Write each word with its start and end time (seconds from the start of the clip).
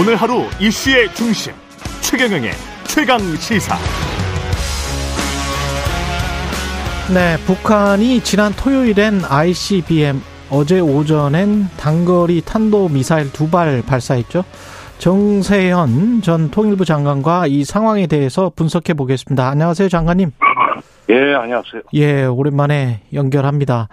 오늘 0.00 0.16
하루 0.16 0.44
이슈의 0.58 1.12
중심 1.14 1.52
최경영의 2.00 2.52
최강 2.84 3.18
시사. 3.36 3.76
네, 7.12 7.36
북한이 7.44 8.20
지난 8.22 8.52
토요일엔 8.52 9.22
ICBM, 9.28 10.22
어제 10.50 10.80
오전엔 10.80 11.68
단거리 11.76 12.40
탄도 12.40 12.88
미사일 12.88 13.30
두 13.32 13.50
발 13.50 13.82
발사했죠. 13.86 14.44
정세현 14.98 16.22
전 16.22 16.50
통일부 16.50 16.84
장관과 16.84 17.46
이 17.48 17.64
상황에 17.64 18.06
대해서 18.06 18.50
분석해 18.54 18.94
보겠습니다. 18.94 19.48
안녕하세요, 19.50 19.88
장관님. 19.88 20.30
예, 21.10 21.34
안녕하세요. 21.34 21.82
예, 21.94 22.24
오랜만에 22.24 23.02
연결합니다. 23.12 23.88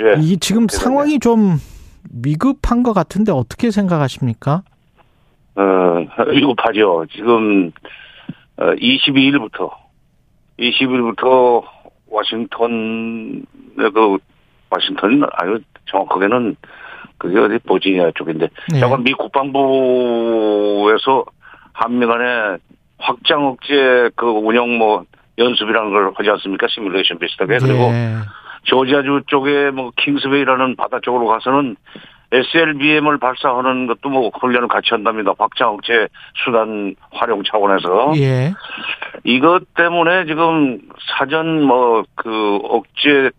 예. 0.00 0.20
이 0.20 0.36
지금 0.38 0.66
상황이 0.68 1.18
좀 1.20 1.58
미급한 2.10 2.82
것 2.82 2.92
같은데 2.92 3.32
어떻게 3.32 3.70
생각하십니까? 3.70 4.62
어, 5.56 6.06
위급하죠. 6.28 7.06
지금, 7.10 7.72
어, 8.56 8.66
22일부터, 8.74 9.70
22일부터 10.58 11.64
워싱턴, 12.08 13.44
그, 13.76 14.18
워싱턴, 14.70 15.22
아유, 15.32 15.58
정확하게는 15.86 16.56
그게 17.18 17.38
어디 17.38 17.58
버지니아 17.58 18.12
쪽인데, 18.14 18.48
예. 18.74 18.80
약간 18.80 19.02
미 19.02 19.12
국방부에서 19.12 19.54
한미 21.72 22.06
간에 22.06 22.58
확장 22.98 23.46
억제 23.46 24.10
그 24.14 24.26
운영 24.26 24.76
뭐 24.78 25.04
연습이라는 25.38 25.90
걸 25.90 26.12
하지 26.14 26.30
않습니까? 26.30 26.66
시뮬레이션 26.68 27.18
비슷하게. 27.18 27.58
그리고 27.58 27.90
예. 27.92 28.16
조지아주 28.64 29.22
쪽에 29.26 29.70
뭐 29.70 29.92
킹스베이라는 29.96 30.76
바다 30.76 30.98
쪽으로 31.00 31.26
가서는 31.26 31.76
SLBM을 32.32 33.18
발사하는 33.18 33.86
것도 33.86 34.08
뭐 34.08 34.30
훈련을 34.40 34.68
같이 34.68 34.88
한답니다. 34.90 35.32
확장 35.38 35.74
억제 35.74 36.08
수단 36.44 36.96
활용 37.12 37.42
차원에서 37.44 38.12
예. 38.16 38.52
이것 39.24 39.74
때문에 39.74 40.26
지금 40.26 40.80
사전 41.18 41.62
뭐 41.62 42.04
그 42.26 42.56
억제 42.64 43.30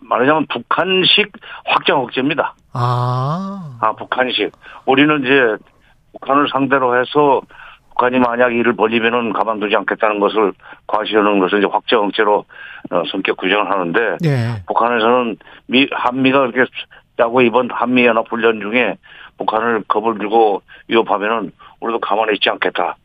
말하자면 0.00 0.46
북한식 0.46 1.32
확장 1.64 2.00
억제입니다. 2.00 2.54
아. 2.72 3.78
아 3.80 3.92
북한식 3.94 4.52
우리는 4.84 5.24
이제 5.24 5.64
북한을 6.12 6.48
상대로 6.52 6.98
해서 7.00 7.40
북한이 7.88 8.20
만약 8.20 8.54
이를 8.54 8.74
벌리면은 8.76 9.32
가만두지 9.32 9.74
않겠다는 9.74 10.20
것을 10.20 10.52
과시하는 10.86 11.40
것을 11.40 11.58
이제 11.58 11.66
확정 11.70 12.04
억제로 12.04 12.44
어, 12.90 13.02
성격 13.10 13.38
규정을 13.38 13.70
하는데 13.70 14.00
예. 14.24 14.62
북한에서는 14.66 15.36
미 15.66 15.88
한미가 15.90 16.46
이렇게 16.46 16.70
짜고 17.16 17.40
이번 17.42 17.70
한미 17.70 18.04
연합 18.06 18.30
훈련 18.30 18.60
중에 18.60 18.96
북한을 19.38 19.84
겁을 19.88 20.18
들고 20.18 20.62
위협하면은 20.88 21.52
우리도 21.80 22.00
가만히 22.00 22.34
있지 22.34 22.48
않겠다. 22.50 22.96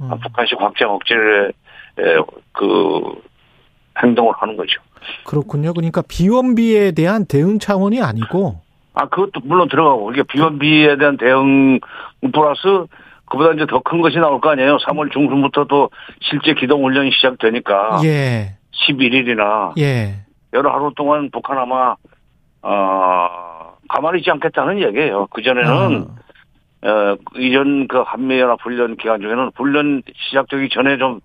아, 0.00 0.02
음. 0.02 0.20
북한식 0.20 0.60
확장 0.60 0.90
억제의 0.90 1.52
에, 1.98 2.02
그 2.52 3.22
행동을 4.02 4.32
하는 4.36 4.56
거죠. 4.56 4.80
그렇군요. 5.24 5.72
그러니까 5.72 6.02
비원비에 6.02 6.92
대한 6.92 7.24
대응 7.26 7.58
차원이 7.58 8.02
아니고 8.02 8.60
아 8.94 9.06
그것도 9.08 9.40
물론 9.44 9.68
들어가고 9.68 10.12
이게 10.12 10.22
비원비에 10.22 10.96
대한 10.96 11.16
대응 11.16 11.80
플러스 12.32 12.86
그보다 13.26 13.52
이제 13.52 13.64
더 13.66 13.80
큰 13.80 14.00
것이 14.02 14.18
나올 14.18 14.40
거 14.40 14.50
아니에요. 14.50 14.76
3월 14.78 15.12
중순부터 15.12 15.64
또 15.64 15.90
실제 16.20 16.54
기동 16.54 16.84
훈련이 16.84 17.10
시작되니까 17.12 18.00
예. 18.04 18.56
11일이나 18.88 19.72
예. 19.78 20.24
여러 20.52 20.72
하루 20.72 20.92
동안 20.96 21.30
북한 21.30 21.58
아마 21.58 21.94
어 22.62 23.74
가만히 23.88 24.18
있지 24.18 24.30
않겠다는 24.30 24.80
얘기예요. 24.82 25.26
그 25.30 25.42
전에는 25.42 26.06
어 26.82 27.16
이전 27.36 27.88
그 27.88 27.98
한미연합 28.00 28.58
훈련 28.62 28.96
기간 28.96 29.20
중에는 29.20 29.50
훈련 29.56 30.02
시작되기 30.28 30.68
전에 30.70 30.96
좀 30.98 31.20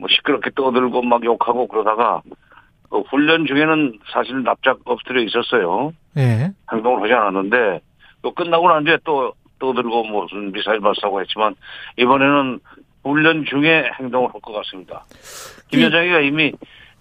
뭐 0.00 0.08
시끄럽게 0.08 0.48
떠들고 0.56 1.02
막 1.02 1.22
욕하고 1.24 1.68
그러다가 1.68 2.22
그 2.88 3.00
훈련 3.10 3.44
중에는 3.44 3.98
사실 4.10 4.42
납작 4.44 4.78
엎드려 4.86 5.20
있었어요. 5.20 5.92
예. 6.16 6.52
행동을 6.72 7.02
하지 7.02 7.12
않았는데 7.12 7.80
또 8.22 8.32
끝나고 8.32 8.66
난 8.70 8.82
뒤에 8.84 8.96
또 9.04 9.34
떠들고 9.58 10.04
무슨 10.04 10.52
미사일 10.52 10.80
발사고 10.80 11.20
했지만 11.20 11.54
이번에는 11.98 12.60
훈련 13.04 13.44
중에 13.44 13.90
행동을 13.98 14.30
할 14.32 14.40
것 14.40 14.54
같습니다. 14.54 15.04
김 15.68 15.80
이- 15.80 15.82
여정이가 15.84 16.20
이미 16.20 16.50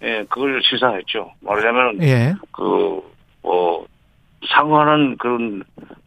예, 0.03 0.25
그걸 0.27 0.61
시사했죠. 0.61 1.31
말하자면 1.39 2.03
예. 2.03 2.33
그 2.51 3.01
뭐 3.41 3.85
상응하는 4.47 5.17
그런 5.17 5.63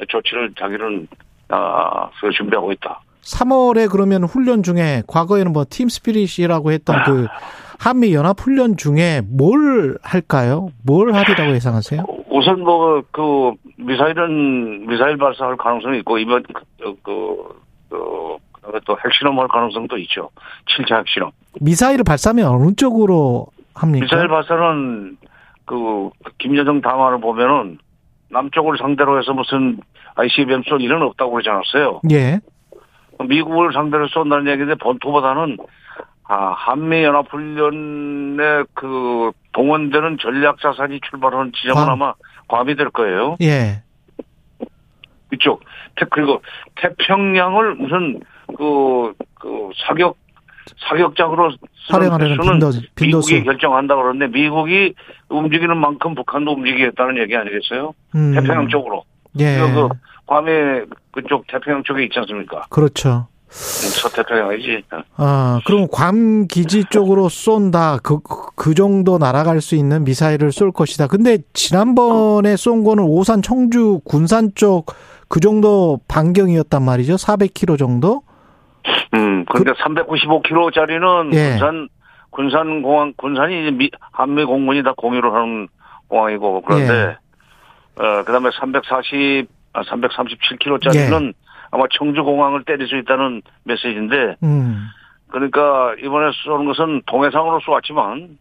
조치를 0.09 0.55
자기는 0.59 1.09
아, 1.49 2.09
그 2.21 2.31
준비하고 2.31 2.73
있다. 2.73 3.01
3월에 3.23 3.91
그러면 3.91 4.25
훈련 4.25 4.63
중에 4.63 5.03
과거에는 5.07 5.53
뭐 5.53 5.65
팀스피릿이라고 5.69 6.73
했던 6.73 7.03
그 7.05 7.27
한미 7.79 8.15
연합 8.15 8.41
훈련 8.41 8.77
중에 8.77 9.23
뭘 9.29 9.99
할까요? 10.03 10.71
뭘 10.85 11.13
하리라고 11.15 11.53
예상하세요? 11.53 12.05
우선 12.31 12.61
뭐 12.61 13.03
그 13.11 13.53
미사일은 13.77 14.87
미사일 14.87 15.17
발사할 15.17 15.57
가능성이 15.57 15.99
있고 15.99 16.19
이번 16.19 16.43
그, 16.43 16.95
그, 17.03 18.39
그또 18.63 18.97
핵실험할 19.05 19.49
가능성도 19.49 19.99
있죠. 19.99 20.31
7차 20.67 20.99
핵실험. 21.01 21.31
미사일을 21.61 22.05
발사하면 22.05 22.47
어느 22.47 22.75
쪽으로 22.75 23.47
합니까? 23.75 24.05
미사일 24.05 24.29
발사는 24.29 25.17
그 25.65 26.11
김여정 26.39 26.81
담화를 26.81 27.21
보면은 27.21 27.79
남쪽을 28.31 28.79
상대로 28.79 29.19
해서 29.19 29.33
무슨 29.33 29.79
ICBM 30.15 30.63
쏠 30.67 30.81
일은 30.81 31.03
없다고 31.03 31.33
그러지 31.33 31.49
않았어요. 31.51 32.01
예. 32.11 32.41
미국을 33.29 33.73
상대로 33.73 34.09
쏜다는 34.09 34.51
얘기인데 34.51 34.75
본토보다는 34.77 35.59
아, 36.25 36.53
한미연합훈련에 36.57 38.65
그 38.75 39.33
동원되는 39.53 40.19
전략자산이 40.19 41.01
출발하는 41.09 41.53
지점은 41.53 41.89
아. 41.89 41.93
아마 41.93 42.15
괌이 42.49 42.75
될 42.77 42.91
거예요. 42.91 43.37
예. 43.43 43.83
이쪽. 45.33 45.63
태- 45.97 46.07
그리고 46.11 46.43
태평양을 46.77 47.75
무슨 47.77 48.21
그, 48.57 49.13
그 49.35 49.71
사격, 49.87 50.17
사격장으로 50.89 51.53
쓰는 51.91 52.11
수는 52.11 52.37
빈도, 52.37 52.71
빈도수. 52.95 53.33
미국이 53.33 53.45
결정한다 53.45 53.97
그러는데 53.97 54.27
미국이 54.29 54.95
움직이는 55.29 55.77
만큼 55.77 56.15
북한도 56.15 56.53
움직이겠다는 56.53 57.19
얘기 57.19 57.37
아니겠어요? 57.37 57.95
음. 58.15 58.35
태평양 58.35 58.69
쪽으로. 58.69 59.05
예. 59.41 59.59
그 59.59 59.89
괌에 60.27 60.85
그쪽 61.13 61.47
태평양 61.47 61.83
쪽에 61.85 62.05
있지 62.05 62.19
않습니까? 62.21 62.67
그렇죠. 62.71 63.29
서태평양이지. 63.49 64.85
아, 65.17 65.61
그럼 65.67 65.87
괌 65.91 66.47
기지 66.47 66.85
쪽으로 66.89 67.29
쏜다. 67.29 67.99
그, 68.03 68.21
그 68.57 68.75
정도 68.75 69.19
날아갈 69.19 69.61
수 69.61 69.75
있는 69.75 70.05
미사일을 70.05 70.53
쏠 70.53 70.73
것이다. 70.73 71.07
근데 71.07 71.39
지난번에 71.53 72.57
쏜 72.57 72.83
거는 72.83 73.05
오산 73.05 73.43
청주 73.43 74.01
군산 74.05 74.53
쪽 74.55 74.87
그 75.33 75.41
정도 75.41 75.99
반경이었단 76.09 76.83
말이죠. 76.83 77.15
400km 77.15 77.79
정도? 77.79 78.21
음, 79.15 79.45
그러니까 79.45 79.73
395km짜리는 79.75 81.35
예. 81.35 81.51
군산, 81.51 81.89
군산 82.31 82.83
공항, 82.83 83.13
군산이 83.17 83.63
이제 83.63 83.71
미, 83.71 83.91
한미 84.13 84.45
공군이 84.45 84.83
다 84.83 84.95
공유를 84.97 85.33
하는 85.33 85.69
공항이고, 86.09 86.63
그런데, 86.63 86.93
예. 86.93 88.03
어, 88.03 88.25
그 88.25 88.33
다음에 88.33 88.51
340, 88.59 89.49
아, 89.73 89.83
337km짜리는 89.83 91.35
아마 91.71 91.85
청주 91.99 92.23
공항을 92.23 92.65
때릴 92.65 92.87
수 92.87 92.97
있다는 92.97 93.43
메시지인데, 93.65 94.37
음. 94.43 94.89
그러니까 95.29 95.95
이번에 96.03 96.31
쏘는 96.45 96.67
것은 96.67 97.03
동해상으로 97.07 97.61
쏘았지만, 97.61 98.39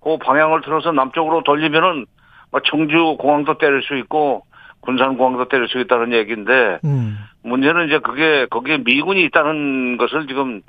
그 0.00 0.16
방향을 0.18 0.62
틀어서 0.62 0.92
남쪽으로 0.92 1.42
돌리면은, 1.42 2.06
뭐 2.50 2.60
청주 2.64 3.16
공항도 3.18 3.58
때릴 3.58 3.82
수 3.82 3.96
있고, 3.98 4.44
군산 4.80 5.16
공항도 5.16 5.48
때릴 5.48 5.68
수 5.68 5.78
있다는 5.80 6.12
얘기인데, 6.12 6.78
음. 6.84 7.18
문제는 7.42 7.86
이제 7.86 7.98
그게 7.98 8.46
거기에 8.50 8.78
미군이 8.78 9.24
있다는 9.24 9.96
것을 9.96 10.26
지금 10.26 10.62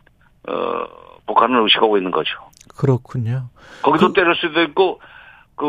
어 0.47 0.53
북한은 1.27 1.63
의식하고 1.63 1.97
있는 1.97 2.11
거죠. 2.11 2.31
그렇군요. 2.77 3.49
거기도 3.81 4.07
그- 4.07 4.13
때릴 4.13 4.35
수도 4.35 4.61
있고 4.63 4.99
그 5.55 5.65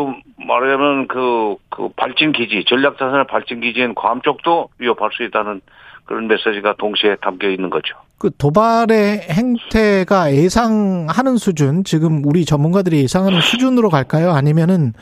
말하자면 0.46 1.08
그, 1.08 1.56
그 1.68 1.88
발진 1.96 2.32
기지 2.32 2.64
전략 2.66 2.98
자산의 2.98 3.26
발진 3.26 3.60
기지인 3.60 3.94
괌 3.94 4.22
쪽도 4.22 4.70
위협할 4.78 5.10
수 5.12 5.22
있다는 5.24 5.60
그런 6.04 6.26
메시지가 6.28 6.76
동시에 6.78 7.16
담겨 7.16 7.48
있는 7.48 7.68
거죠. 7.70 7.94
그 8.18 8.30
도발의 8.36 9.26
행태가 9.30 10.32
예상하는 10.34 11.36
수준, 11.36 11.84
지금 11.84 12.22
우리 12.24 12.44
전문가들이 12.44 13.02
예상하는 13.02 13.40
수준으로 13.40 13.88
갈까요? 13.90 14.30
아니면은 14.30 14.92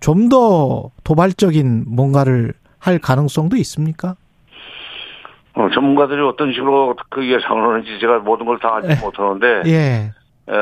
좀 0.00 0.28
더 0.28 0.90
도발적인 1.04 1.84
뭔가를 1.88 2.52
할 2.84 2.98
가능성도 2.98 3.56
있습니까? 3.56 4.14
어, 5.54 5.68
전문가들이 5.72 6.20
어떤 6.20 6.52
식으로 6.52 6.96
그 7.08 7.26
예상을 7.26 7.62
하는지 7.62 7.98
제가 8.00 8.18
모든 8.18 8.44
걸 8.44 8.58
다 8.58 8.76
알지 8.76 9.00
못하는데 9.02 9.62
예. 9.66 10.10
에, 10.50 10.54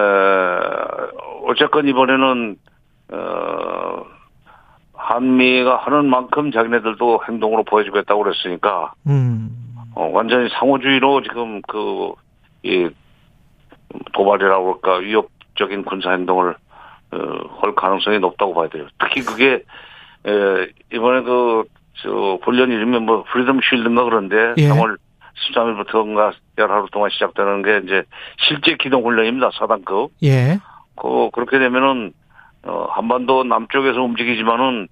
어쨌건 1.47 1.89
이번에는 1.89 2.57
어, 3.13 4.05
한미가 4.95 5.79
하는 5.79 6.07
만큼 6.09 6.53
자기네들도 6.53 7.23
행동으로 7.29 7.65
보여주겠다고 7.65 8.23
그랬으니까 8.23 8.93
음. 9.09 9.51
어, 9.95 10.09
완전히 10.13 10.49
상호주의로 10.51 11.23
지금 11.23 11.61
그, 11.63 12.13
이, 12.63 12.89
도발이라고 14.15 14.75
할까, 14.75 14.95
위협적인 14.99 15.85
군사행동을, 15.85 16.55
어, 17.13 17.19
할 17.61 17.75
가능성이 17.75 18.19
높다고 18.21 18.55
봐야 18.55 18.69
돼요. 18.69 18.87
특히 18.99 19.21
그게, 19.23 19.63
에, 20.27 20.67
이번에 20.95 21.23
그, 21.23 21.65
저, 22.02 22.38
훈련 22.43 22.70
이름이 22.70 22.99
뭐, 23.00 23.25
Freedom 23.32 23.61
Shield인가 23.62 24.05
그런데, 24.04 24.54
예. 24.58 24.69
3월 24.69 24.96
13일부터인가 25.54 26.32
열 26.58 26.70
하루 26.70 26.87
동안 26.93 27.10
시작되는 27.10 27.62
게 27.62 27.81
이제 27.84 28.02
실제 28.38 28.76
기동 28.76 29.04
훈련입니다. 29.04 29.50
사단급. 29.58 30.10
예. 30.22 30.58
그, 30.96 31.31
그렇게 31.32 31.58
되면은, 31.58 32.12
어, 32.64 32.87
한반도 32.90 33.44
남쪽에서 33.44 34.02
움직이지만은, 34.02 34.88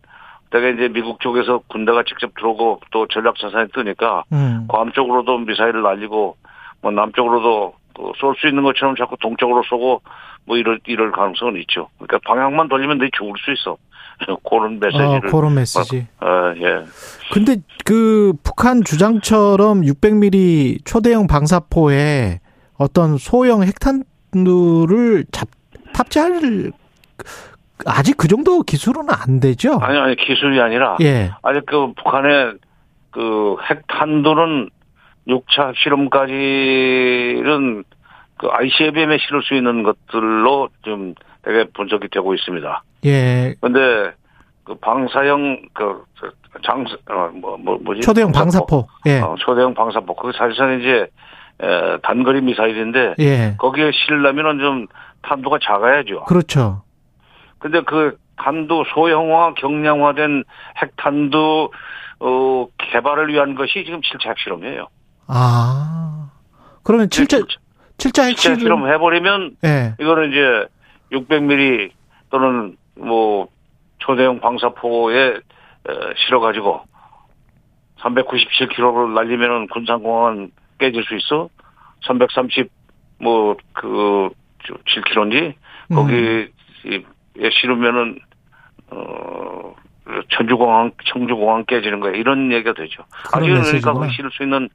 대개 0.50 0.70
이제 0.70 0.88
미국 0.88 1.20
쪽에서 1.20 1.60
군대가 1.68 2.02
직접 2.02 2.34
들어오고 2.34 2.80
또 2.90 3.06
전략 3.08 3.36
자산이 3.38 3.68
뜨니까, 3.72 4.24
음. 4.32 4.66
괌 4.68 4.92
쪽으로도 4.92 5.38
미사일을 5.38 5.82
날리고, 5.82 6.36
뭐 6.82 6.90
남쪽으로도 6.90 7.74
쏠수 8.18 8.48
있는 8.48 8.62
것처럼 8.62 8.96
자꾸 8.96 9.16
동쪽으로 9.20 9.62
쏘고, 9.68 10.02
뭐 10.44 10.56
이럴, 10.56 10.80
이럴 10.86 11.12
가능성은 11.12 11.56
있죠. 11.62 11.88
그러니까 11.98 12.18
방향만 12.24 12.68
돌리면 12.68 12.98
내 12.98 13.08
죽을 13.16 13.34
수 13.38 13.52
있어. 13.52 13.76
그런 14.48 14.76
어, 14.76 14.78
메시지를. 14.80 15.20
그런 15.30 15.54
메시지. 15.54 16.06
어, 16.20 16.52
예. 16.56 16.84
근데 17.32 17.56
그 17.84 18.32
북한 18.42 18.84
주장처럼 18.84 19.82
600mm 19.82 20.84
초대형 20.84 21.26
방사포에 21.26 22.40
어떤 22.76 23.16
소형 23.18 23.62
핵탄두를 23.62 25.24
잡, 25.32 25.48
탑재할 25.92 26.72
아직 27.86 28.16
그 28.16 28.28
정도 28.28 28.62
기술은 28.62 29.06
안 29.08 29.40
되죠? 29.40 29.78
아니, 29.80 29.98
아니, 29.98 30.16
기술이 30.16 30.60
아니라, 30.60 30.96
예. 31.00 31.30
아직 31.42 31.64
그 31.66 31.92
북한의 31.94 32.54
그 33.10 33.56
핵탄두는 33.68 34.70
6차 35.30 35.74
실험까지는 35.76 37.84
그 38.36 38.48
ICBM에 38.50 39.18
실을 39.18 39.42
수 39.42 39.54
있는 39.54 39.82
것들로 39.82 40.68
좀 40.82 41.14
되게 41.42 41.64
분석이 41.72 42.08
되고 42.10 42.34
있습니다. 42.34 42.82
예. 43.06 43.54
근데 43.60 44.12
그 44.64 44.74
방사형 44.74 45.62
그 45.72 46.04
장, 46.64 46.84
어, 47.08 47.30
뭐, 47.34 47.56
뭐, 47.56 47.78
뭐지? 47.80 48.00
초대형 48.00 48.32
방사포. 48.32 48.86
예. 49.06 49.20
어, 49.20 49.36
초대형 49.38 49.74
방사포. 49.74 50.16
그게 50.16 50.36
사실상 50.36 50.80
이제, 50.80 51.06
에, 51.62 51.98
단거리 52.02 52.40
미사일인데, 52.40 53.14
예. 53.20 53.54
거기에 53.56 53.92
실려면은 53.92 54.58
좀 54.58 54.86
탄두가 55.22 55.58
작아야죠. 55.62 56.24
그렇죠. 56.24 56.82
근데 57.58 57.82
그 57.82 58.16
탄두 58.36 58.82
소형화 58.94 59.54
경량화된 59.54 60.44
핵탄두 60.82 61.70
어 62.20 62.66
개발을 62.78 63.28
위한 63.28 63.54
것이 63.54 63.84
지금 63.84 64.00
7차 64.00 64.30
핵실험이에요. 64.30 64.88
아. 65.32 66.30
그러면 66.82 67.08
7차, 67.08 67.46
7차 67.46 67.58
7차 67.98 68.28
핵실험. 68.30 68.56
핵실험 68.56 68.88
해버리면 68.88 69.56
예. 69.64 69.94
이거는 70.00 70.30
이제 70.30 70.66
600mm 71.12 71.90
또는 72.30 72.76
뭐 72.96 73.48
초대형 73.98 74.40
방사포에 74.40 75.16
에, 75.28 75.34
실어가지고 76.26 76.80
397km를 78.00 79.12
날리면은 79.14 79.68
군산공항은 79.68 80.50
깨질 80.78 81.04
수 81.04 81.14
있어. 81.16 81.48
330뭐 82.06 83.58
그 83.74 84.30
7km인지 84.64 85.54
음. 85.90 85.96
거기에 85.96 86.48
실으면은 87.60 88.18
어 88.90 89.49
천주공항 90.30 90.92
청주공항 91.12 91.64
깨지는 91.66 92.00
거야 92.00 92.12
이런 92.12 92.52
얘기가 92.52 92.72
되죠. 92.74 93.04
아직은 93.32 93.62
그러니까. 93.62 93.92
거기 93.92 94.12
실을 94.14 94.30
수 94.32 94.42
있는 94.42 94.68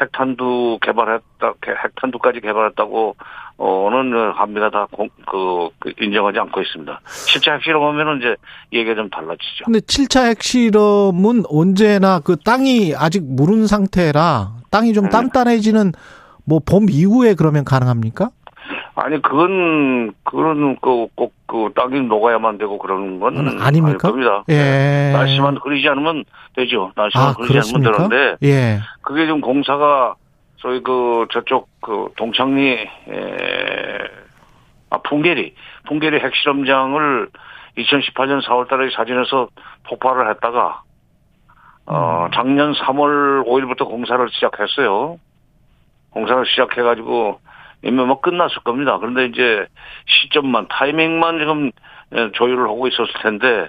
핵탄두 0.00 0.78
개발했다 0.80 1.54
핵탄두까지 1.84 2.40
개발했다고 2.40 3.16
어는 3.56 4.30
한미가 4.32 4.70
다그 4.70 5.08
그 5.80 5.92
인정하지 6.00 6.38
않고 6.38 6.60
있습니다. 6.62 7.00
실제 7.26 7.50
핵실험 7.50 7.82
하면은 7.82 8.18
이제 8.18 8.36
얘기가 8.72 8.94
좀 8.94 9.10
달라지죠. 9.10 9.64
근데 9.64 9.80
7차 9.80 10.26
핵실험은 10.28 11.44
언제나 11.48 12.20
그 12.20 12.36
땅이 12.36 12.94
아직 12.96 13.24
무른 13.24 13.66
상태라 13.66 14.52
땅이 14.70 14.92
좀 14.92 15.04
네. 15.04 15.10
단단해지는 15.10 15.92
뭐 16.44 16.60
봄 16.64 16.86
이후에 16.88 17.34
그러면 17.34 17.64
가능합니까? 17.64 18.30
아니 18.94 19.20
그건 19.22 20.12
그런 20.24 20.76
그꼭 20.76 21.32
그 21.46 21.70
땅이 21.74 22.00
녹아야만 22.02 22.58
되고 22.58 22.78
그러는 22.78 23.20
건 23.20 23.34
그건 23.34 23.62
아닙니까? 23.62 24.08
겁니다. 24.10 24.44
예. 24.48 25.10
날씨만 25.12 25.56
흐리지 25.56 25.88
않으면 25.88 26.24
되죠. 26.54 26.92
날씨만 26.96 27.26
아, 27.26 27.30
흐리지 27.30 27.58
않으면 27.58 27.92
그렇습니까? 27.92 28.08
되는데 28.08 28.46
예. 28.46 28.80
그게 29.02 29.26
좀 29.26 29.40
공사가 29.40 30.14
저희 30.60 30.82
그 30.82 31.26
저쪽 31.32 31.68
그 31.80 32.08
동창리 32.16 32.72
에, 32.72 32.88
아 34.90 34.98
풍계리 34.98 35.54
풍계리 35.86 36.18
핵실험장을 36.18 37.28
2018년 37.78 38.42
4월달에 38.44 38.94
사진에서 38.94 39.48
폭발을 39.88 40.28
했다가 40.30 40.82
어 41.86 42.26
음. 42.26 42.30
작년 42.34 42.72
3월 42.74 43.46
5일부터 43.46 43.88
공사를 43.88 44.28
시작했어요. 44.30 45.18
공사를 46.10 46.44
시작해가지고 46.46 47.38
이미 47.82 48.04
뭐 48.04 48.20
끝났을 48.20 48.62
겁니다. 48.62 48.98
그런데 48.98 49.26
이제 49.26 49.66
시점만 50.06 50.66
타이밍만 50.68 51.38
지금 51.38 51.70
예, 52.14 52.30
조율을 52.32 52.64
하고 52.64 52.88
있었을 52.88 53.12
텐데 53.22 53.68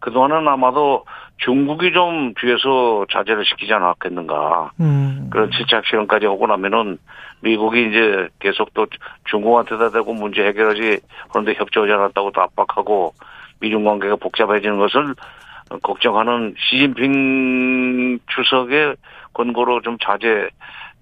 그동안은 0.00 0.46
아마도 0.48 1.04
중국이 1.38 1.92
좀 1.92 2.34
뒤에서 2.34 3.06
자제를 3.12 3.44
시키지 3.44 3.72
않았겠는가. 3.72 4.72
음. 4.80 5.28
그런 5.30 5.50
질착 5.52 5.86
실험까지 5.86 6.26
오고 6.26 6.48
나면은 6.48 6.98
미국이 7.40 7.88
이제 7.88 8.28
계속 8.40 8.74
또 8.74 8.86
중국한테다 9.26 9.90
대고 9.90 10.14
문제 10.14 10.44
해결하지 10.44 11.00
그런데 11.30 11.54
협조하지 11.54 11.92
않았다고 11.92 12.32
또 12.32 12.42
압박하고 12.42 13.14
미중 13.60 13.84
관계가 13.84 14.16
복잡해지는 14.16 14.78
것을 14.78 15.14
걱정하는 15.82 16.54
시진핑 16.58 18.18
주석의 18.26 18.96
권고로 19.34 19.82
좀 19.82 19.98
자제 20.02 20.48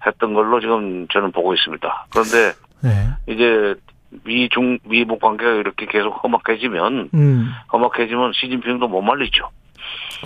했던 0.05 0.33
걸로 0.33 0.59
지금 0.59 1.07
저는 1.07 1.31
보고 1.31 1.53
있습니다. 1.53 2.07
그런데 2.11 2.53
네. 2.81 3.09
이제 3.27 3.75
미중 4.23 4.79
미북 4.83 5.19
관계가 5.19 5.51
이렇게 5.51 5.85
계속 5.85 6.23
험악해지면 6.23 7.09
음. 7.13 7.51
험악해지면 7.71 8.31
시진핑도 8.33 8.87
못 8.87 9.01
말리죠. 9.01 9.49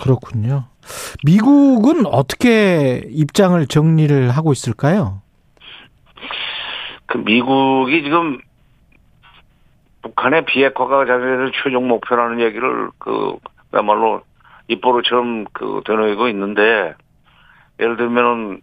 그렇군요. 0.02 0.64
미국은 1.24 2.06
어떻게 2.06 3.02
입장을 3.08 3.64
정리를 3.66 4.30
하고 4.30 4.52
있을까요? 4.52 5.20
그 7.06 7.18
미국이 7.18 8.02
지금 8.02 8.38
북한의 10.02 10.44
비핵화가 10.46 11.06
자기들 11.06 11.52
최종 11.62 11.88
목표라는 11.88 12.40
얘기를 12.40 12.90
그 12.98 13.36
그야말로 13.70 14.22
입보로처럼 14.68 15.46
그 15.52 15.82
되뇌이고 15.84 16.28
있는데 16.28 16.94
예를 17.80 17.96
들면은 17.96 18.60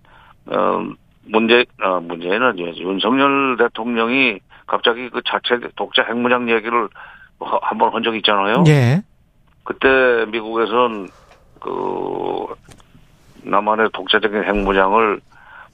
어 0.48 0.90
문제 1.30 1.66
어 1.82 2.00
문제는. 2.00 2.58
윤석열 2.60 3.58
대통령이 3.58 4.40
갑자기 4.68 5.10
그 5.10 5.22
자체 5.26 5.60
독자 5.76 6.04
핵무장 6.04 6.50
얘기를 6.50 6.90
한번 7.40 7.94
한적 7.94 8.16
있잖아요. 8.18 8.64
예. 8.68 9.02
그때 9.64 10.26
미국에선 10.32 11.08
그 11.60 12.48
남한의 13.44 13.90
독자적인 13.94 14.44
핵무장을 14.44 15.22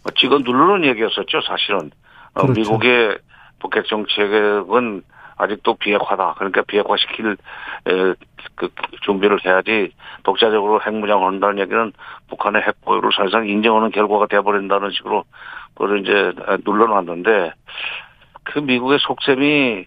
뭐 0.03 0.12
찍어 0.15 0.39
누르는 0.39 0.85
얘기였었죠, 0.89 1.41
사실은. 1.47 1.91
어, 2.33 2.41
그렇죠. 2.41 2.59
미국의 2.59 3.17
북핵 3.59 3.85
정책은 3.88 5.01
아직도 5.37 5.75
비핵화다. 5.75 6.35
그러니까 6.37 6.61
비핵화 6.63 6.95
시킬 6.97 7.37
에, 7.87 8.13
그 8.55 8.69
준비를 9.01 9.43
해야지 9.45 9.91
독자적으로 10.23 10.81
핵무장을 10.81 11.25
한다는 11.25 11.59
얘기는 11.59 11.91
북한의 12.29 12.61
핵 12.61 12.81
보유를 12.81 13.11
사실상 13.15 13.47
인정하는 13.47 13.91
결과가 13.91 14.27
되어버린다는 14.27 14.91
식으로 14.91 15.23
그걸 15.73 15.99
이제 15.99 16.33
눌러놨는데 16.65 17.53
그 18.43 18.59
미국의 18.59 18.99
속셈이 19.01 19.85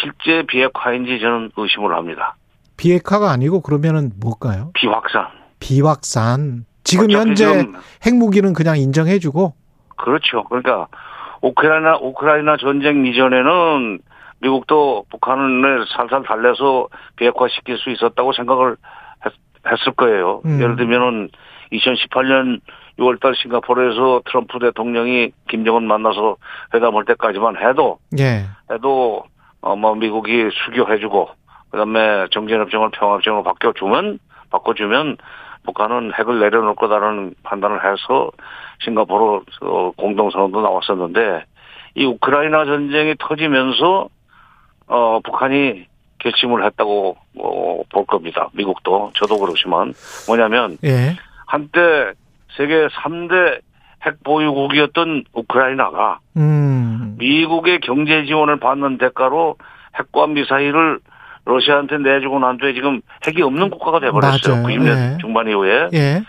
실제 0.00 0.42
비핵화인지 0.46 1.20
저는 1.20 1.50
의심을 1.56 1.94
합니다. 1.94 2.36
비핵화가 2.76 3.30
아니고 3.30 3.60
그러면은 3.60 4.12
뭘까요? 4.20 4.70
비확산. 4.74 5.28
비확산. 5.60 6.64
지금 6.84 7.10
현재 7.10 7.34
지금 7.34 7.74
핵무기는 8.06 8.52
그냥 8.52 8.78
인정해주고 8.78 9.54
그렇죠. 9.96 10.44
그러니까 10.44 10.86
우크라이나 11.40 11.96
우크라이나 11.96 12.56
전쟁 12.58 13.06
이전에는 13.06 13.98
미국도 14.40 15.06
북한을 15.10 15.86
살살 15.96 16.22
달래서 16.24 16.88
비핵화시킬 17.16 17.78
수 17.78 17.90
있었다고 17.90 18.32
생각을 18.32 18.76
했, 19.24 19.32
을 19.88 19.94
거예요. 19.94 20.42
음. 20.44 20.60
예를 20.60 20.76
들면은 20.76 21.30
2018년 21.72 22.60
6월달 22.98 23.34
싱가포르에서 23.36 24.22
트럼프 24.26 24.58
대통령이 24.58 25.32
김정은 25.48 25.86
만나서 25.86 26.36
회담할 26.72 27.04
때까지만 27.04 27.56
해도 27.56 27.98
예. 28.18 28.46
해도 28.72 29.24
어뭐 29.60 29.96
미국이 29.96 30.48
수교해주고 30.64 31.28
그다음에 31.70 32.26
정전협정을 32.30 32.90
평화협정으로 32.92 33.42
바꿔주면 33.42 34.18
바꿔주면 34.50 35.16
북한은 35.64 36.12
핵을 36.14 36.38
내려놓을 36.40 36.76
거다라는 36.76 37.34
판단을 37.42 37.84
해서 37.84 38.30
싱가포르 38.80 39.42
어, 39.62 39.92
공동선언도 39.96 40.62
나왔었는데 40.62 41.44
이 41.96 42.04
우크라이나 42.04 42.64
전쟁이 42.64 43.14
터지면서 43.18 44.08
어 44.86 45.20
북한이 45.20 45.86
결심을 46.18 46.64
했다고 46.64 47.16
어, 47.38 47.82
볼 47.92 48.06
겁니다. 48.06 48.48
미국도 48.52 49.12
저도 49.14 49.38
그렇지만 49.38 49.92
뭐냐면 50.26 50.78
예. 50.84 51.16
한때 51.46 52.12
세계 52.56 52.86
3대 52.88 53.60
핵 54.04 54.22
보유국이었던 54.24 55.24
우크라이나가 55.32 56.20
음. 56.36 57.16
미국의 57.18 57.80
경제 57.80 58.24
지원을 58.24 58.58
받는 58.60 58.98
대가로 58.98 59.56
핵과 59.98 60.26
미사일을 60.28 61.00
러시아한테 61.44 61.98
내주고 61.98 62.38
난 62.38 62.58
뒤에 62.58 62.74
지금 62.74 63.00
핵이 63.26 63.42
없는 63.42 63.70
국가가 63.70 64.00
돼버렸어요. 64.00 64.62
맞아요. 64.62 64.66
90년 64.66 65.14
예. 65.14 65.18
중반 65.20 65.48
이후에. 65.48 65.88
예. 65.94 66.22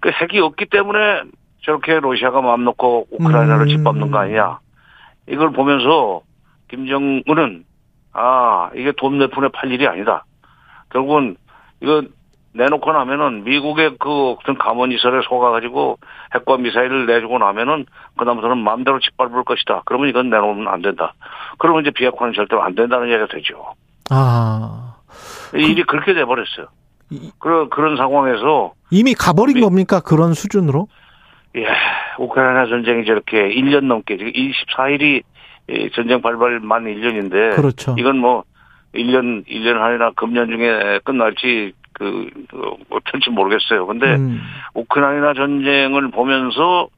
그 0.00 0.10
핵이 0.10 0.40
없기 0.40 0.66
때문에 0.66 1.22
저렇게 1.62 1.98
러시아가 1.98 2.40
마음 2.40 2.64
놓고 2.64 3.08
우크라이나를 3.10 3.66
음. 3.66 3.68
짓밟는 3.68 4.10
거 4.10 4.18
아니냐. 4.18 4.60
이걸 5.28 5.50
보면서 5.50 6.22
김정은은 6.68 7.64
아 8.18 8.70
이게 8.74 8.92
돈 8.96 9.18
몇 9.18 9.30
푼에 9.30 9.48
팔 9.52 9.70
일이 9.70 9.86
아니다. 9.86 10.24
결국은 10.90 11.36
이거 11.80 12.02
내놓고 12.54 12.90
나면은 12.90 13.44
미국의 13.44 13.96
그 13.98 14.30
어떤 14.30 14.56
감원이설에 14.56 15.20
속아가지고 15.28 15.98
핵과 16.34 16.56
미사일을 16.56 17.04
내주고 17.06 17.38
나면은 17.38 17.84
그다음부터는 18.18 18.56
마음대로 18.58 18.98
짓밟을 18.98 19.44
것이다. 19.44 19.82
그러면 19.84 20.08
이건 20.08 20.30
내놓으면 20.30 20.66
안 20.68 20.80
된다. 20.80 21.12
그러면 21.58 21.82
이제 21.82 21.90
비핵화는 21.90 22.32
절대로 22.32 22.62
안 22.62 22.74
된다는 22.74 23.08
얘기가 23.08 23.26
되죠. 23.26 23.74
아. 24.10 24.94
일이 25.52 25.82
그렇게 25.82 26.14
돼버렸어요. 26.14 26.68
이- 27.10 27.30
그런 27.38 27.68
그런 27.68 27.96
상황에서 27.98 28.72
이미 28.90 29.12
가버린 29.12 29.56
미- 29.56 29.60
겁니까? 29.60 30.00
그런 30.00 30.32
수준으로? 30.32 30.88
예, 31.56 31.66
우크라이나 32.18 32.66
전쟁이 32.66 33.04
저렇게 33.04 33.48
1년 33.54 33.84
넘게, 33.84 34.16
지금 34.16 34.32
24일이 34.32 35.22
전쟁 35.94 36.20
발발 36.20 36.60
만 36.60 36.84
1년인데. 36.84 37.56
그렇죠. 37.56 37.94
이건 37.98 38.18
뭐, 38.18 38.44
1년, 38.94 39.46
1년 39.46 39.80
아니라 39.80 40.12
금년 40.12 40.48
중에 40.48 41.00
끝날지, 41.04 41.72
그, 41.92 42.28
그 42.50 42.56
뭐, 42.88 43.00
틀지 43.04 43.30
모르겠어요. 43.30 43.86
근데 43.86 44.14
음. 44.14 44.40
우크라이나 44.74 45.34
전쟁을 45.34 46.10
보면서 46.10 46.88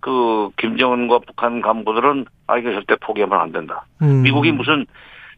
그, 0.00 0.50
김정은과 0.56 1.20
북한 1.26 1.60
간부들은, 1.60 2.26
아, 2.46 2.58
이거 2.58 2.70
절대 2.70 2.94
포기하면 2.96 3.40
안 3.40 3.52
된다. 3.52 3.84
음. 4.02 4.22
미국이 4.22 4.52
무슨, 4.52 4.86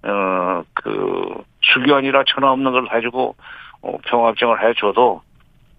어, 0.02 0.62
그, 0.74 1.42
수교안이라 1.62 2.24
천하 2.26 2.52
없는 2.52 2.72
걸 2.72 2.88
해주고, 2.92 3.34
어, 3.80 3.98
평화협정을 4.04 4.62
해줘도, 4.62 5.22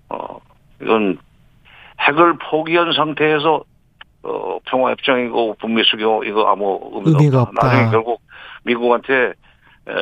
어, 0.10 0.40
이건 0.82 1.20
핵을 2.02 2.38
포기한 2.50 2.92
상태에서, 2.94 3.64
어, 4.24 4.60
평화협정이고, 4.66 5.56
북미 5.60 5.84
수교, 5.84 6.24
이거 6.26 6.48
아무 6.50 6.80
의미가, 6.94 7.20
의미가 7.20 7.42
없다. 7.44 7.52
없다. 7.52 7.68
나중에 7.68 7.92
결국 7.92 8.22
미국한테, 8.64 9.14
에, 9.88 9.94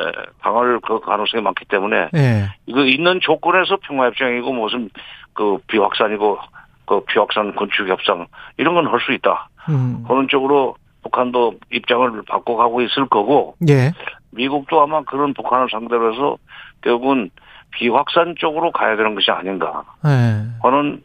당할 0.42 0.80
그 0.80 1.00
가능성이 1.00 1.42
많기 1.42 1.64
때문에, 1.66 2.08
예. 2.14 2.48
이거 2.66 2.84
있는 2.84 3.20
조건에서 3.20 3.76
평화협정이고, 3.82 4.52
무슨, 4.52 4.90
그, 5.34 5.58
비확산이고, 5.68 6.38
그, 6.86 7.00
비확산 7.04 7.54
건축협상, 7.54 8.26
이런 8.56 8.74
건 8.74 8.86
할 8.86 9.00
수 9.00 9.12
있다. 9.12 9.48
음. 9.68 10.04
그런 10.08 10.26
쪽으로 10.28 10.74
북한도 11.02 11.54
입장을 11.70 12.22
바꿔가고 12.26 12.82
있을 12.82 13.06
거고, 13.06 13.54
예. 13.68 13.92
미국도 14.32 14.82
아마 14.82 15.02
그런 15.02 15.32
북한을 15.32 15.68
상대로 15.70 16.12
해서 16.12 16.36
결국은 16.82 17.30
비확산 17.70 18.34
쪽으로 18.38 18.72
가야 18.72 18.96
되는 18.96 19.14
것이 19.14 19.30
아닌가 19.30 19.84
예. 20.06 20.42
하는 20.62 21.02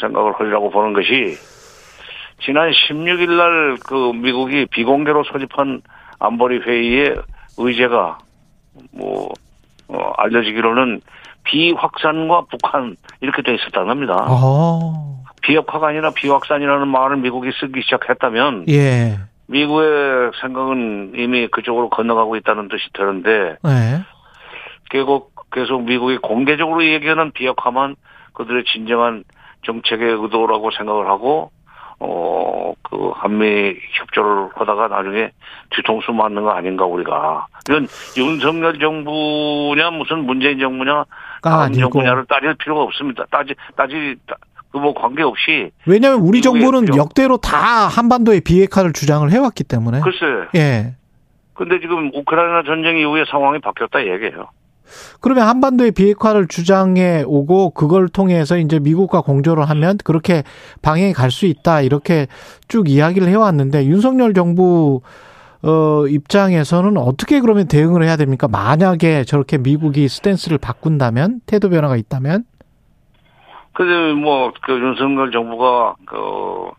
생각을 0.00 0.32
하리라고 0.38 0.70
보는 0.70 0.92
것이 0.92 1.36
지난 2.44 2.70
16일 2.70 3.36
날 3.36 3.76
그 3.86 4.12
미국이 4.12 4.66
비공개로 4.66 5.24
소집한 5.24 5.82
안보리 6.18 6.60
회의의 6.60 7.16
의제가 7.58 8.18
뭐 8.92 9.30
어, 9.88 10.12
알려지기로는 10.16 11.00
비확산과 11.44 12.46
북한 12.50 12.96
이렇게 13.20 13.42
돼 13.42 13.54
있었다는 13.54 13.88
겁니다. 13.88 14.26
어. 14.28 15.22
비핵화가 15.42 15.88
아니라 15.88 16.10
비확산이라는 16.10 16.88
말을 16.88 17.18
미국이 17.18 17.50
쓰기 17.60 17.82
시작했다면 17.82 18.64
예. 18.70 19.18
미국의 19.46 20.30
생각은 20.40 21.12
이미 21.16 21.46
그쪽으로 21.48 21.90
건너가고 21.90 22.36
있다는 22.36 22.68
뜻이 22.68 22.84
되는데 22.94 23.56
예. 23.66 24.04
결국 24.90 25.34
계속 25.52 25.82
미국이 25.84 26.16
공개적으로 26.16 26.84
얘기하는 26.84 27.30
비핵화만 27.32 27.96
그들의 28.32 28.64
진정한 28.72 29.24
정책의 29.66 30.12
의도라고 30.12 30.70
생각을 30.70 31.06
하고 31.08 31.50
어 32.04 32.54
그 32.82 33.10
한미 33.14 33.74
협조를 33.98 34.50
하다가 34.54 34.88
나중에 34.88 35.30
뒤통수 35.70 36.12
맞는 36.12 36.42
거 36.42 36.50
아닌가 36.50 36.84
우리가 36.84 37.46
이건 37.68 37.86
윤석열 38.16 38.78
정부냐 38.78 39.90
무슨 39.90 40.24
문재인 40.26 40.58
정부냐 40.58 41.04
다른 41.42 41.58
아니고. 41.64 41.80
정부냐를 41.80 42.26
따질 42.26 42.54
필요가 42.56 42.82
없습니다 42.82 43.24
따지 43.30 43.54
따지 43.76 44.16
그 44.70 44.78
뭐 44.78 44.92
관계 44.92 45.22
없이 45.22 45.70
왜냐하면 45.86 46.20
우리 46.26 46.42
정부는 46.42 46.86
필요. 46.86 46.96
역대로 46.96 47.36
다 47.36 47.86
한반도의 47.86 48.40
비핵화를 48.40 48.92
주장을 48.92 49.30
해왔기 49.30 49.62
때문에. 49.64 50.00
글쎄 50.00 50.48
예. 50.56 50.94
근데 51.54 51.78
지금 51.78 52.10
우크라이나 52.12 52.64
전쟁 52.64 52.96
이후에 52.98 53.24
상황이 53.30 53.60
바뀌었다 53.60 54.00
얘기해요. 54.00 54.48
그러면 55.20 55.48
한반도의 55.48 55.92
비핵화를 55.92 56.46
주장해 56.48 57.24
오고 57.26 57.70
그걸 57.70 58.08
통해서 58.08 58.58
이제 58.58 58.78
미국과 58.78 59.22
공조를 59.22 59.68
하면 59.70 59.98
그렇게 60.04 60.42
방향이 60.82 61.12
갈 61.12 61.30
수 61.30 61.46
있다 61.46 61.80
이렇게 61.80 62.28
쭉 62.68 62.88
이야기를 62.88 63.28
해왔는데 63.28 63.86
윤석열 63.86 64.34
정부 64.34 65.00
어 65.62 66.06
입장에서는 66.06 66.96
어떻게 66.98 67.40
그러면 67.40 67.66
대응을 67.66 68.04
해야 68.04 68.16
됩니까? 68.16 68.46
만약에 68.48 69.24
저렇게 69.24 69.58
미국이 69.58 70.06
스탠스를 70.08 70.58
바꾼다면 70.58 71.40
태도 71.46 71.70
변화가 71.70 71.96
있다면 71.96 72.44
근데 73.72 74.12
뭐그 74.12 74.72
윤석열 74.72 75.32
정부가 75.32 75.96
그 76.06 76.70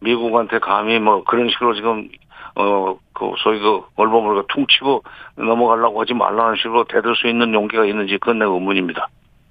미국한테 0.00 0.58
감히 0.58 0.98
뭐 0.98 1.22
그런 1.24 1.48
식으로 1.50 1.74
지금 1.74 2.08
어 2.56 2.96
그 3.12 3.32
소위 3.42 3.60
그 3.60 3.82
얼버무리가 3.96 4.46
퉁치고 4.48 5.02
넘어가려고 5.36 6.00
하지 6.00 6.14
말라는 6.14 6.56
식으로 6.56 6.84
대들 6.84 7.14
수 7.16 7.28
있는 7.28 7.52
용기가 7.52 7.84
있는지 7.84 8.16
그건 8.18 8.38
내 8.38 8.46
의문입니다. 8.46 9.08